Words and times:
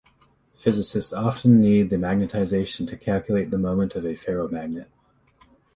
Physicists 0.55 1.13
often 1.13 1.61
need 1.61 1.91
the 1.91 1.95
magnetization 1.99 2.87
to 2.87 2.97
calculate 2.97 3.51
the 3.51 3.59
moment 3.59 3.93
of 3.93 4.03
a 4.03 4.15
ferromagnet. 4.15 4.87